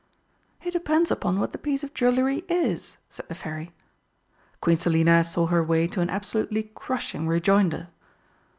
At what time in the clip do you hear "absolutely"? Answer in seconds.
6.09-6.71